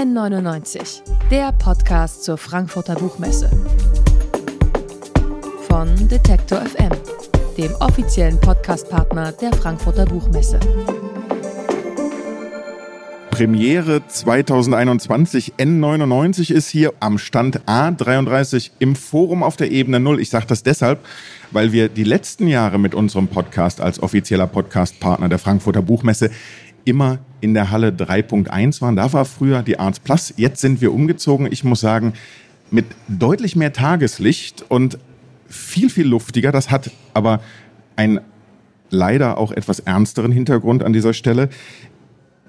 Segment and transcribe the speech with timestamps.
[0.00, 3.50] N99, der Podcast zur Frankfurter Buchmesse.
[5.68, 6.88] Von Detektor FM,
[7.58, 10.58] dem offiziellen Podcastpartner der Frankfurter Buchmesse.
[13.30, 20.18] Premiere 2021 N99 ist hier am Stand A33 im Forum auf der Ebene 0.
[20.18, 21.00] Ich sage das deshalb,
[21.50, 26.30] weil wir die letzten Jahre mit unserem Podcast als offizieller Podcastpartner der Frankfurter Buchmesse
[26.86, 28.96] immer in der Halle 3.1 waren.
[28.96, 30.34] Da war früher die Arts Plus.
[30.36, 31.48] Jetzt sind wir umgezogen.
[31.50, 32.14] Ich muss sagen,
[32.70, 34.98] mit deutlich mehr Tageslicht und
[35.48, 36.52] viel, viel luftiger.
[36.52, 37.40] Das hat aber
[37.96, 38.20] einen
[38.90, 41.48] leider auch etwas ernsteren Hintergrund an dieser Stelle.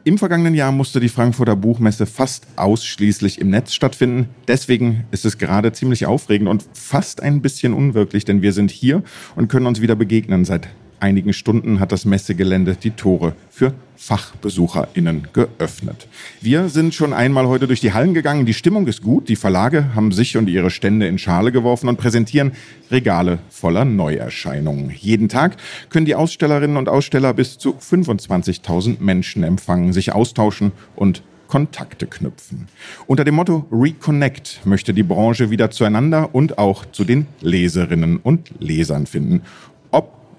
[0.04, 4.30] Im vergangenen Jahr musste die Frankfurter Buchmesse fast ausschließlich im Netz stattfinden.
[4.48, 9.04] Deswegen ist es gerade ziemlich aufregend und fast ein bisschen unwirklich, denn wir sind hier
[9.36, 10.44] und können uns wieder begegnen.
[10.44, 10.70] Seit
[11.02, 16.08] einigen Stunden hat das Messegelände die Tore für FachbesucherInnen geöffnet.
[16.42, 18.46] Wir sind schon einmal heute durch die Hallen gegangen.
[18.46, 19.30] Die Stimmung ist gut.
[19.30, 22.54] Die Verlage haben sich und ihre Stände in Schale geworfen und präsentieren
[22.90, 24.92] Regale voller Neuerscheinungen.
[24.92, 25.58] Jeden Tag
[25.90, 32.70] können die Ausstellerinnen und Aussteller bis zu 25.000 Menschen empfangen, sich austauschen und Kontakte knüpfen.
[33.08, 38.52] Unter dem Motto Reconnect möchte die Branche wieder zueinander und auch zu den Leserinnen und
[38.60, 39.42] Lesern finden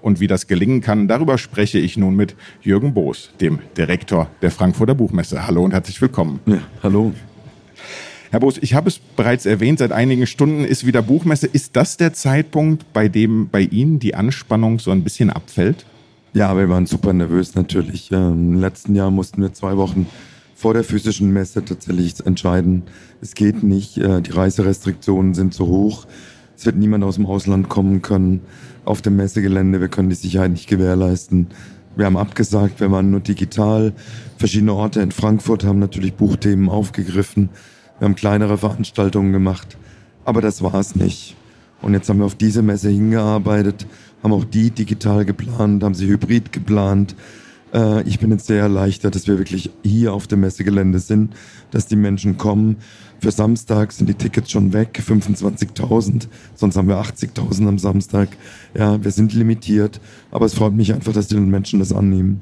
[0.03, 4.51] und wie das gelingen kann, darüber spreche ich nun mit Jürgen Boos, dem Direktor der
[4.51, 5.47] Frankfurter Buchmesse.
[5.47, 6.41] Hallo und herzlich willkommen.
[6.45, 7.13] Ja, hallo.
[8.29, 11.47] Herr Boos, ich habe es bereits erwähnt, seit einigen Stunden ist wieder Buchmesse.
[11.47, 15.85] Ist das der Zeitpunkt, bei dem bei Ihnen die Anspannung so ein bisschen abfällt?
[16.33, 18.11] Ja, wir waren super nervös natürlich.
[18.11, 20.07] Ähm, Im letzten Jahr mussten wir zwei Wochen
[20.55, 22.83] vor der physischen Messe tatsächlich entscheiden,
[23.21, 26.07] es geht nicht, äh, die Reiserestriktionen sind zu hoch,
[26.63, 28.39] es wird niemand aus dem Ausland kommen können
[28.85, 29.81] auf dem Messegelände.
[29.81, 31.47] Wir können die Sicherheit nicht gewährleisten.
[31.97, 33.91] Wir haben abgesagt, wir waren nur digital.
[34.37, 37.49] Verschiedene Orte in Frankfurt haben natürlich Buchthemen aufgegriffen.
[37.99, 39.77] Wir haben kleinere Veranstaltungen gemacht.
[40.23, 41.35] Aber das war es nicht.
[41.81, 43.85] Und jetzt haben wir auf diese Messe hingearbeitet,
[44.23, 47.13] haben auch die digital geplant, haben sie hybrid geplant.
[47.73, 51.33] Äh, ich bin jetzt sehr erleichtert, dass wir wirklich hier auf dem Messegelände sind,
[51.71, 52.77] dass die Menschen kommen.
[53.19, 58.29] Für Samstag sind die Tickets schon weg, 25.000, sonst haben wir 80.000 am Samstag.
[58.77, 62.41] Ja, wir sind limitiert, aber es freut mich einfach, dass die Menschen das annehmen.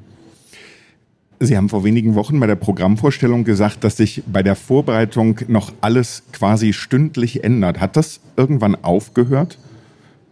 [1.40, 5.74] Sie haben vor wenigen Wochen bei der Programmvorstellung gesagt, dass sich bei der Vorbereitung noch
[5.82, 7.80] alles quasi stündlich ändert.
[7.80, 9.58] Hat das irgendwann aufgehört?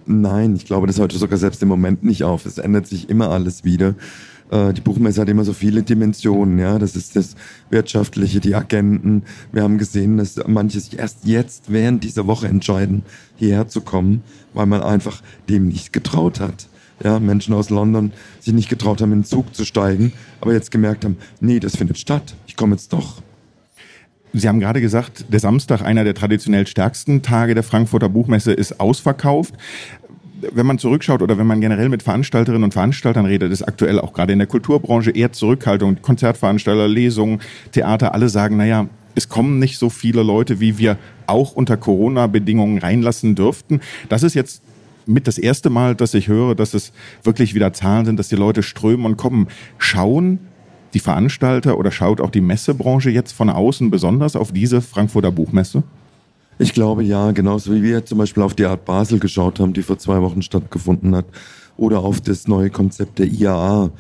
[0.06, 2.46] Nein, ich glaube, das hört sogar selbst im Moment nicht auf.
[2.46, 3.96] Es ändert sich immer alles wieder.
[4.52, 6.80] Äh, die Buchmesse hat immer so viele Dimensionen, ja.
[6.80, 7.36] Das ist das
[7.70, 9.24] Wirtschaftliche, die Agenten.
[9.52, 13.04] Wir haben gesehen, dass manche sich erst jetzt während dieser Woche entscheiden,
[13.36, 14.24] hierher zu kommen,
[14.54, 16.68] weil man einfach dem nicht getraut hat.
[17.04, 18.12] Ja, Menschen aus London
[18.42, 20.12] sich nicht getraut haben, in den Zug zu steigen,
[20.42, 22.36] aber jetzt gemerkt haben, nee, das findet statt.
[22.46, 23.22] Ich komme jetzt doch.
[24.34, 28.80] Sie haben gerade gesagt, der Samstag, einer der traditionell stärksten Tage der Frankfurter Buchmesse, ist
[28.80, 29.56] ausverkauft
[30.54, 34.14] wenn man zurückschaut oder wenn man generell mit Veranstalterinnen und Veranstaltern redet, ist aktuell auch
[34.14, 36.02] gerade in der Kulturbranche eher Zurückhaltung.
[36.02, 37.42] Konzertveranstalter, Lesungen,
[37.72, 42.78] Theater, alle sagen, naja, es kommen nicht so viele Leute, wie wir auch unter Corona-Bedingungen
[42.78, 43.82] reinlassen dürften.
[44.08, 44.62] Das ist jetzt
[45.06, 46.92] mit das erste Mal, dass ich höre, dass es
[47.24, 49.48] wirklich wieder Zahlen sind, dass die Leute strömen und kommen.
[49.78, 50.40] Schauen
[50.94, 55.84] die Veranstalter oder schaut auch die Messebranche jetzt von außen besonders auf diese Frankfurter Buchmesse?
[56.62, 59.82] Ich glaube ja, genauso wie wir zum Beispiel auf die Art Basel geschaut haben, die
[59.82, 61.26] vor zwei Wochen stattgefunden hat,
[61.78, 63.92] oder auf das neue Konzept der IAA.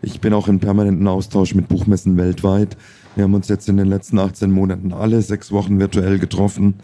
[0.00, 2.78] Ich bin auch in permanenten Austausch mit Buchmessen weltweit.
[3.16, 6.76] Wir haben uns jetzt in den letzten 18 Monaten alle sechs Wochen virtuell getroffen.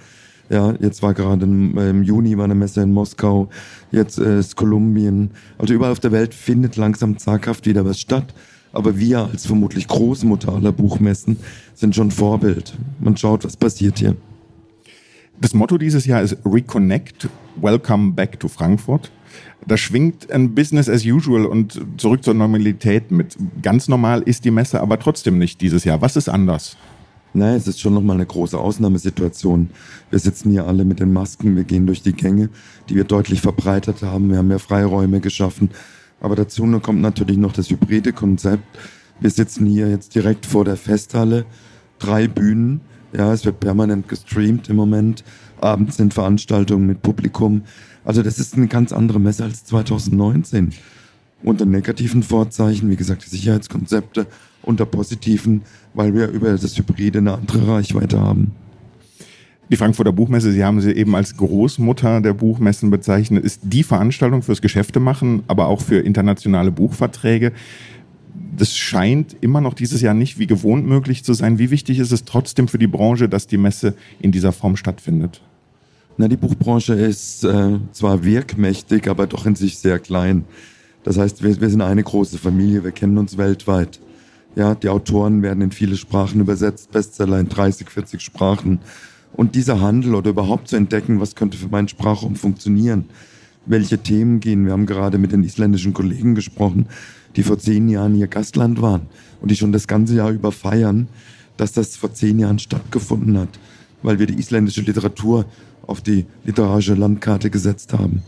[0.50, 3.48] Ja, jetzt war gerade im, Juni war eine Messe in Moskau,
[3.90, 5.30] jetzt äh, ist Kolumbien.
[5.56, 8.34] Also überall auf der Welt findet langsam zaghaft wieder was statt.
[8.74, 11.38] Aber wir als vermutlich Großmutter aller Buchmessen
[11.74, 12.74] sind schon Vorbild.
[13.00, 14.14] Man schaut, was passiert hier.
[15.42, 17.28] Das Motto dieses Jahr ist Reconnect,
[17.60, 19.10] Welcome Back to Frankfurt.
[19.66, 23.36] Da schwingt ein Business as usual und zurück zur Normalität mit.
[23.60, 26.00] Ganz normal ist die Messe aber trotzdem nicht dieses Jahr.
[26.00, 26.76] Was ist anders?
[27.34, 29.70] Nein, es ist schon nochmal eine große Ausnahmesituation.
[30.10, 32.48] Wir sitzen hier alle mit den Masken, wir gehen durch die Gänge,
[32.88, 34.30] die wir deutlich verbreitert haben.
[34.30, 35.70] Wir haben mehr Freiräume geschaffen.
[36.20, 38.78] Aber dazu kommt natürlich noch das hybride Konzept.
[39.18, 41.46] Wir sitzen hier jetzt direkt vor der Festhalle,
[41.98, 42.80] drei Bühnen
[43.12, 45.24] ja, es wird permanent gestreamt im Moment.
[45.60, 47.62] Abends sind Veranstaltungen mit Publikum.
[48.04, 50.72] Also das ist eine ganz andere Messe als 2019.
[51.42, 54.26] Unter negativen Vorzeichen, wie gesagt, die Sicherheitskonzepte,
[54.62, 55.62] unter positiven,
[55.94, 58.52] weil wir über das Hybride eine andere Reichweite haben.
[59.70, 64.42] Die Frankfurter Buchmesse, Sie haben sie eben als Großmutter der Buchmessen bezeichnet, ist die Veranstaltung
[64.42, 67.52] fürs Geschäftemachen, aber auch für internationale Buchverträge.
[68.56, 71.58] Das scheint immer noch dieses Jahr nicht wie gewohnt möglich zu sein.
[71.58, 75.42] Wie wichtig ist es trotzdem für die Branche, dass die Messe in dieser Form stattfindet?
[76.18, 80.44] Na, die Buchbranche ist äh, zwar wirkmächtig, aber doch in sich sehr klein.
[81.04, 84.00] Das heißt, wir, wir sind eine große Familie, wir kennen uns weltweit.
[84.54, 88.80] Ja, die Autoren werden in viele Sprachen übersetzt, Bestseller in 30, 40 Sprachen.
[89.32, 93.06] Und dieser Handel oder überhaupt zu entdecken, was könnte für meinen Sprachraum funktionieren,
[93.64, 94.66] welche Themen gehen.
[94.66, 96.88] Wir haben gerade mit den isländischen Kollegen gesprochen,
[97.36, 99.02] die vor zehn Jahren hier Gastland waren
[99.40, 101.08] und die schon das ganze Jahr über feiern,
[101.56, 103.48] dass das vor zehn Jahren stattgefunden hat,
[104.02, 105.46] weil wir die isländische Literatur
[105.86, 108.22] auf die literarische Landkarte gesetzt haben.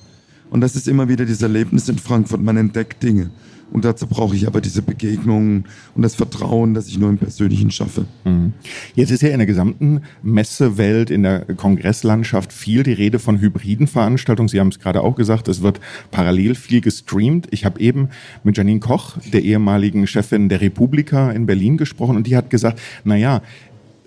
[0.50, 2.40] Und das ist immer wieder dieses Erlebnis in Frankfurt.
[2.40, 3.30] Man entdeckt Dinge.
[3.72, 5.64] Und dazu brauche ich aber diese Begegnungen
[5.94, 8.06] und das Vertrauen, das ich nur im Persönlichen schaffe.
[8.24, 8.52] Mhm.
[8.94, 13.86] Jetzt ist ja in der gesamten Messewelt, in der Kongresslandschaft viel die Rede von hybriden
[13.86, 14.48] Veranstaltungen.
[14.48, 15.80] Sie haben es gerade auch gesagt, es wird
[16.10, 17.48] parallel viel gestreamt.
[17.50, 18.10] Ich habe eben
[18.44, 22.80] mit Janine Koch, der ehemaligen Chefin der Republika in Berlin gesprochen und die hat gesagt,
[23.04, 23.42] na ja,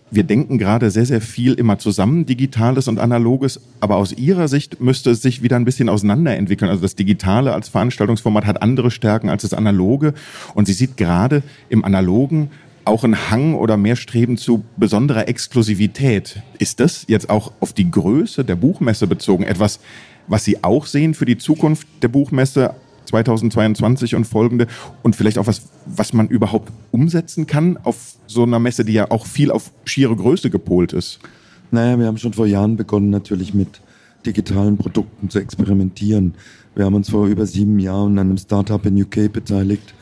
[0.09, 4.79] wir denken gerade sehr, sehr viel immer zusammen, Digitales und Analoges, aber aus Ihrer Sicht
[4.79, 6.69] müsste es sich wieder ein bisschen auseinanderentwickeln.
[6.69, 10.13] Also das Digitale als Veranstaltungsformat hat andere Stärken als das Analoge
[10.53, 12.51] und sie sieht gerade im Analogen
[12.85, 16.41] auch einen Hang oder mehr Streben zu besonderer Exklusivität.
[16.57, 19.79] Ist das jetzt auch auf die Größe der Buchmesse bezogen etwas,
[20.27, 22.73] was Sie auch sehen für die Zukunft der Buchmesse
[23.07, 24.67] 2022 und folgende
[25.03, 29.11] und vielleicht auch was, was man überhaupt umsetzen kann auf so einer Messe, die ja
[29.11, 31.19] auch viel auf schiere Größe gepolt ist?
[31.71, 33.81] Naja, wir haben schon vor Jahren begonnen, natürlich mit
[34.25, 36.35] digitalen Produkten zu experimentieren.
[36.75, 39.93] Wir haben uns vor über sieben Jahren an einem Startup in UK beteiligt,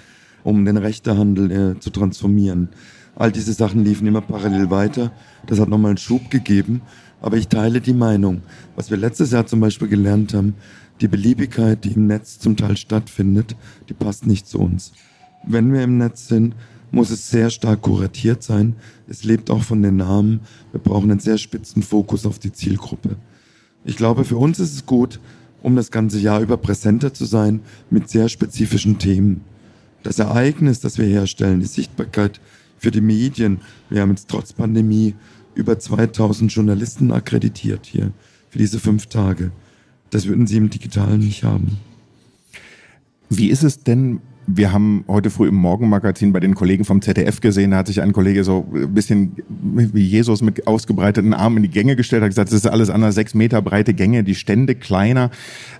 [0.44, 2.70] um den Rechtehandel äh, zu transformieren.
[3.16, 5.12] All diese Sachen liefen immer parallel weiter.
[5.48, 6.82] Das hat nochmal einen Schub gegeben.
[7.22, 8.42] Aber ich teile die Meinung.
[8.76, 10.56] Was wir letztes Jahr zum Beispiel gelernt haben,
[11.02, 13.56] die Beliebigkeit, die im Netz zum Teil stattfindet,
[13.90, 14.94] die passt nicht zu uns.
[15.46, 16.56] Wenn wir im Netz sind,
[16.92, 18.76] muss es sehr stark kuratiert sein.
[19.08, 20.42] Es lebt auch von den Namen.
[20.72, 23.18] Wir brauchen einen sehr spitzen Fokus auf die Zielgruppe.
[23.84, 25.20] Ich glaube, für uns ist es gut,
[25.62, 29.42] um das ganze Jahr über präsenter zu sein mit sehr spezifischen Themen.
[30.04, 32.40] Das Ereignis, das wir herstellen, die Sichtbarkeit
[32.78, 33.60] für die Medien.
[33.90, 35.16] Wir haben jetzt trotz Pandemie
[35.56, 38.12] über 2000 Journalisten akkreditiert hier
[38.50, 39.52] für diese fünf Tage.
[40.10, 41.78] Das würden Sie im Digitalen nicht haben.
[43.30, 47.42] Wie ist es denn wir haben heute früh im Morgenmagazin bei den Kollegen vom ZDF
[47.42, 51.64] gesehen, da hat sich ein Kollege so ein bisschen wie Jesus mit ausgebreiteten Armen in
[51.64, 54.76] die Gänge gestellt, hat gesagt, das ist alles anders, sechs Meter breite Gänge, die Stände
[54.76, 55.32] kleiner.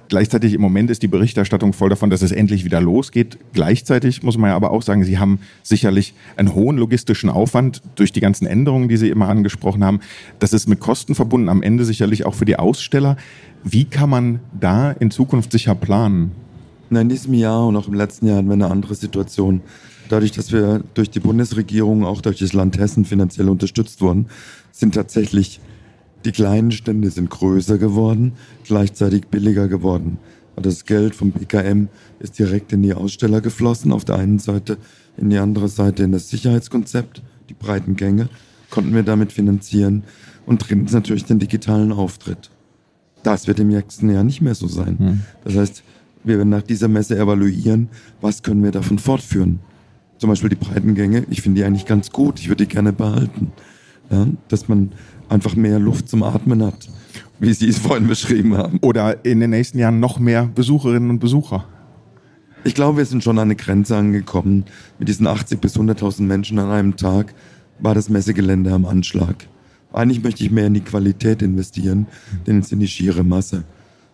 [0.08, 3.38] Gleichzeitig im Moment ist die Berichterstattung voll davon, dass es endlich wieder losgeht.
[3.54, 8.12] Gleichzeitig muss man ja aber auch sagen, Sie haben sicherlich einen hohen logistischen Aufwand durch
[8.12, 10.00] die ganzen Änderungen, die Sie immer angesprochen haben.
[10.40, 13.18] Das ist mit Kosten verbunden, am Ende sicherlich auch für die Aussteller.
[13.64, 16.32] Wie kann man da in Zukunft sicher planen?
[16.90, 19.62] Na, in diesem Jahr und auch im letzten Jahr hatten wir eine andere Situation.
[20.10, 24.28] Dadurch, dass wir durch die Bundesregierung, auch durch das Land Hessen finanziell unterstützt wurden,
[24.72, 25.60] sind tatsächlich
[26.26, 28.34] die kleinen Stände sind größer geworden,
[28.64, 30.18] gleichzeitig billiger geworden.
[30.56, 31.88] Das Geld vom BKM
[32.20, 34.78] ist direkt in die Aussteller geflossen, auf der einen Seite,
[35.18, 38.30] in die andere Seite in das Sicherheitskonzept, die breiten Gänge,
[38.70, 40.04] konnten wir damit finanzieren
[40.46, 42.50] und drittens natürlich den digitalen Auftritt.
[43.22, 44.98] Das wird im nächsten Jahr nicht mehr so sein.
[44.98, 45.22] Hm.
[45.44, 45.84] Das heißt,
[46.26, 47.90] wir werden nach dieser Messe evaluieren,
[48.22, 49.60] was können wir davon fortführen.
[50.18, 53.52] Zum Beispiel die Breitengänge, ich finde die eigentlich ganz gut, ich würde die gerne behalten.
[54.10, 54.92] Ja, dass man
[55.30, 56.88] einfach mehr Luft zum Atmen hat,
[57.40, 58.78] wie Sie es vorhin beschrieben haben.
[58.82, 61.66] Oder in den nächsten Jahren noch mehr Besucherinnen und Besucher.
[62.64, 64.66] Ich glaube, wir sind schon an eine Grenze angekommen.
[65.00, 67.34] Mit diesen 80 bis 100.000 Menschen an einem Tag
[67.80, 69.48] war das Messegelände am Anschlag.
[69.94, 72.08] Eigentlich möchte ich mehr in die Qualität investieren,
[72.48, 73.64] denn es in die schiere Masse.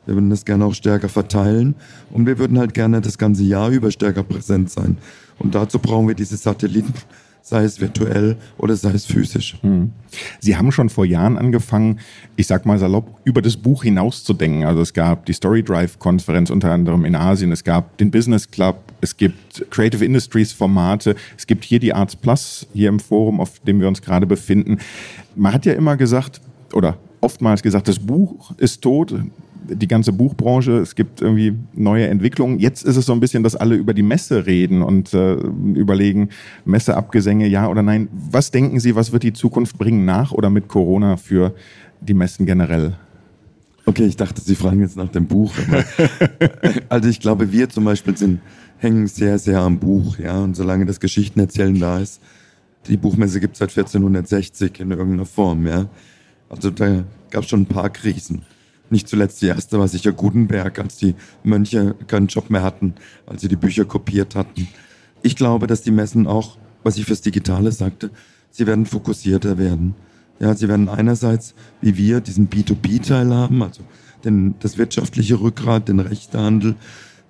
[0.05, 1.75] Wir würden das gerne auch stärker verteilen
[2.12, 4.98] und wir würden halt gerne das ganze Jahr über stärker präsent sein.
[5.38, 6.93] Und dazu brauchen wir diese Satelliten,
[7.41, 9.58] sei es virtuell oder sei es physisch.
[9.62, 9.91] Hm.
[10.39, 12.00] Sie haben schon vor Jahren angefangen,
[12.36, 14.65] ich sag mal salopp, über das Buch hinauszudenken.
[14.65, 18.50] Also es gab die Story Drive Konferenz unter anderem in Asien, es gab den Business
[18.50, 23.39] Club, es gibt Creative Industries Formate, es gibt hier die Arts Plus hier im Forum,
[23.39, 24.79] auf dem wir uns gerade befinden.
[25.36, 26.41] Man hat ja immer gesagt,
[26.74, 29.13] oder oftmals gesagt, das Buch ist tot,
[29.75, 32.60] die ganze Buchbranche, es gibt irgendwie neue Entwicklungen.
[32.60, 36.30] Jetzt ist es so ein bisschen, dass alle über die Messe reden und äh, überlegen,
[36.66, 38.08] Messeabgesänge, ja oder nein.
[38.12, 41.54] Was denken Sie, was wird die Zukunft bringen nach oder mit Corona für
[42.01, 42.96] die Messen generell?
[43.86, 45.54] Okay, ich dachte, Sie fragen jetzt nach dem Buch.
[46.90, 48.42] also ich glaube, wir zum Beispiel sind,
[48.78, 50.40] hängen sehr, sehr am Buch, ja.
[50.40, 52.22] Und solange das Geschichtenerzählen da ist,
[52.88, 55.88] die Buchmesse gibt es seit 1460 in irgendeiner Form, ja.
[56.50, 58.44] Also da gab es schon ein paar Krisen.
[58.91, 62.93] Nicht zuletzt die erste war sicher Gutenberg, als die Mönche keinen Job mehr hatten,
[63.25, 64.67] als sie die Bücher kopiert hatten.
[65.24, 68.12] Ich glaube, dass die Messen auch, was ich fürs Digitale sagte,
[68.50, 69.95] sie werden fokussierter werden.
[70.41, 73.81] Ja, sie werden einerseits, wie wir, diesen B2B-Teil haben, also
[74.25, 76.75] den, das wirtschaftliche Rückgrat, den Rechtehandel,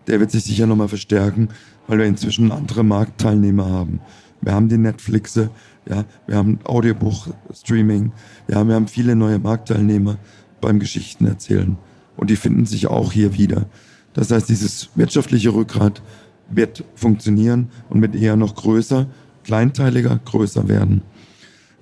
[0.08, 1.50] der wird sich sicher nochmal verstärken,
[1.86, 4.00] weil wir inzwischen andere Marktteilnehmer haben.
[4.42, 5.52] Wir haben die Netflixe,
[5.88, 8.14] ja, wir haben Audiobuch-Streaming,
[8.48, 10.18] ja, wir haben viele neue Marktteilnehmer
[10.62, 11.78] beim Geschichten erzählen.
[12.18, 13.66] Und die finden sich auch hier wieder.
[14.14, 16.02] Das heißt, dieses wirtschaftliche Rückgrat
[16.50, 19.08] wird funktionieren und wird eher noch größer,
[19.44, 21.02] kleinteiliger, größer werden.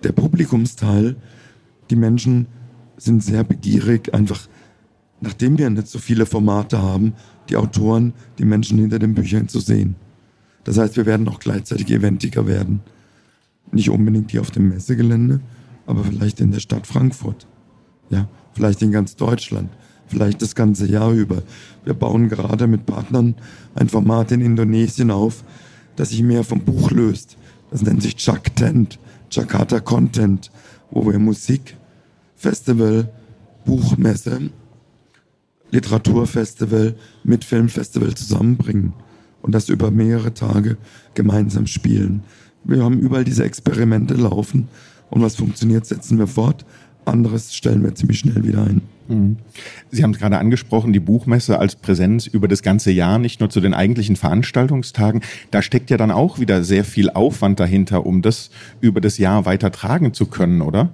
[0.04, 1.16] Der Publikumsteil,
[1.90, 2.48] die Menschen
[2.98, 4.48] sind sehr begierig, einfach
[5.22, 7.14] nachdem wir nicht so viele Formate haben,
[7.50, 9.96] die Autoren, die Menschen hinter den Büchern zu sehen.
[10.64, 12.82] Das heißt, wir werden auch gleichzeitig eventiger werden.
[13.72, 15.42] Nicht unbedingt hier auf dem Messegelände,
[15.86, 17.48] aber vielleicht in der Stadt Frankfurt.
[18.10, 19.70] Ja, vielleicht in ganz Deutschland,
[20.08, 21.44] vielleicht das ganze Jahr über.
[21.86, 23.36] Wir bauen gerade mit Partnern
[23.76, 25.44] ein Format in Indonesien auf,
[25.96, 27.38] das sich mehr vom Buch löst.
[27.72, 29.00] Das nennt sich Chak Tent,
[29.32, 30.50] Jakarta Content,
[30.92, 31.76] wo wir Musik,
[32.36, 33.12] Festival,
[33.66, 34.50] Buchmesse
[35.72, 38.94] Literaturfestival mit Filmfestival zusammenbringen
[39.42, 40.78] und das über mehrere Tage
[41.14, 42.24] gemeinsam spielen.
[42.64, 44.68] Wir haben überall diese Experimente laufen
[45.10, 46.66] und was funktioniert, setzen wir fort.
[47.06, 48.82] Anderes stellen wir ziemlich schnell wieder ein.
[49.08, 49.38] Mhm.
[49.92, 53.50] Sie haben es gerade angesprochen, die Buchmesse als Präsenz über das ganze Jahr, nicht nur
[53.50, 55.22] zu den eigentlichen Veranstaltungstagen.
[55.52, 58.52] Da steckt ja dann auch wieder sehr viel Aufwand dahinter, um das
[58.82, 60.90] über das Jahr weiter tragen zu können, oder?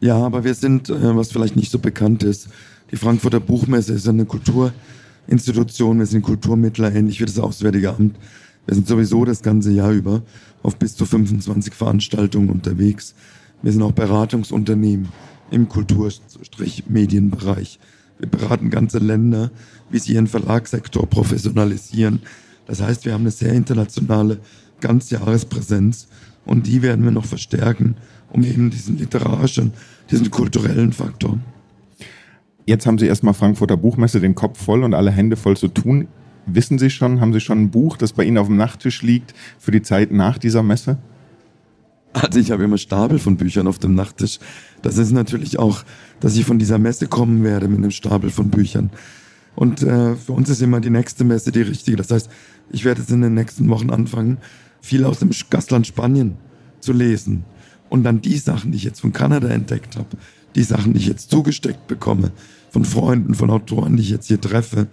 [0.00, 2.48] Ja, aber wir sind, äh, was vielleicht nicht so bekannt ist,
[2.90, 8.16] die Frankfurter Buchmesse ist eine Kulturinstitution, wir sind Kulturmittler, ähnlich wie das Auswärtige Amt.
[8.64, 10.22] Wir sind sowieso das ganze Jahr über
[10.62, 13.14] auf bis zu 25 Veranstaltungen unterwegs.
[13.62, 15.08] Wir sind auch Beratungsunternehmen
[15.50, 17.78] im Kultur-Medienbereich.
[18.18, 19.50] Wir beraten ganze Länder,
[19.90, 22.20] wie sie ihren Verlagssektor professionalisieren.
[22.66, 24.38] Das heißt, wir haben eine sehr internationale
[24.80, 26.08] Ganzjahrespräsenz
[26.44, 27.96] und die werden wir noch verstärken,
[28.30, 29.72] um eben diesen literarischen,
[30.10, 31.38] diesen kulturellen Faktor
[32.68, 36.06] Jetzt haben Sie erstmal Frankfurter Buchmesse den Kopf voll und alle Hände voll zu tun.
[36.44, 39.34] Wissen Sie schon, haben Sie schon ein Buch, das bei Ihnen auf dem Nachttisch liegt
[39.58, 40.98] für die Zeit nach dieser Messe?
[42.20, 44.38] Also ich habe immer Stapel von Büchern auf dem Nachttisch.
[44.82, 45.84] Das ist natürlich auch,
[46.20, 48.90] dass ich von dieser Messe kommen werde mit einem Stapel von Büchern.
[49.54, 51.96] Und äh, für uns ist immer die nächste Messe die richtige.
[51.96, 52.28] Das heißt,
[52.70, 54.38] ich werde jetzt in den nächsten Wochen anfangen,
[54.80, 56.36] viel aus dem Gastland Spanien
[56.80, 57.44] zu lesen.
[57.88, 60.16] Und dann die Sachen, die ich jetzt von Kanada entdeckt habe,
[60.54, 62.32] die Sachen, die ich jetzt zugesteckt bekomme,
[62.70, 64.88] von Freunden, von Autoren, die ich jetzt hier treffe.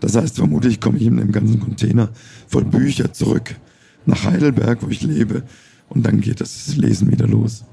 [0.00, 2.08] Das heißt, vermutlich komme ich in einem ganzen Container
[2.48, 3.56] voll Bücher zurück
[4.06, 5.42] nach Heidelberg, wo ich lebe.
[5.90, 7.64] Und dann geht das Lesen wieder los.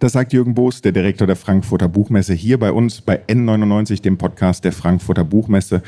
[0.00, 4.16] Das sagt Jürgen Boos, der Direktor der Frankfurter Buchmesse, hier bei uns bei N99, dem
[4.16, 5.82] Podcast der Frankfurter Buchmesse,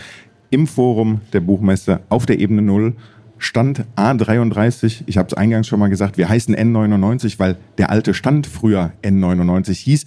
[0.51, 2.95] im Forum der Buchmesse auf der Ebene Null.
[3.39, 8.15] Stand A33, ich habe es eingangs schon mal gesagt, wir heißen N99, weil der alte
[8.15, 10.05] Stand früher N99 hieß.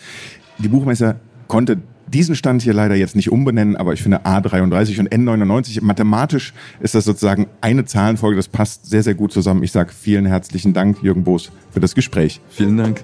[0.59, 1.17] Die Buchmesse
[1.47, 1.79] konnte
[2.15, 6.95] diesen Stand hier leider jetzt nicht umbenennen, aber ich finde A33 und N99, mathematisch ist
[6.95, 9.63] das sozusagen eine Zahlenfolge, das passt sehr, sehr gut zusammen.
[9.63, 12.39] Ich sage vielen herzlichen Dank, Jürgen Boos, für das Gespräch.
[12.49, 13.03] Vielen Dank.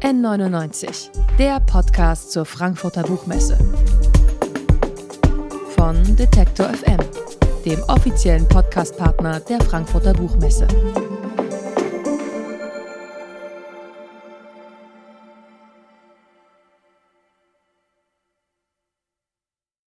[0.00, 3.58] N99, der Podcast zur Frankfurter Buchmesse.
[5.76, 7.00] Von Detektor FM,
[7.66, 10.66] dem offiziellen Podcastpartner der Frankfurter Buchmesse.